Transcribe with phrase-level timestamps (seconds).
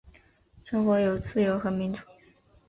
[0.65, 2.01] 中国有自由和民主